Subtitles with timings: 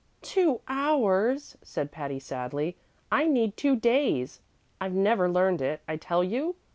[0.23, 2.75] "Two hours!" said Patty, sadly.
[3.11, 4.41] "I need two days.
[4.81, 6.55] I've never learned it, I tell you.